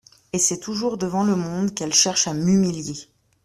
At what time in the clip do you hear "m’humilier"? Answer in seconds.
2.33-3.05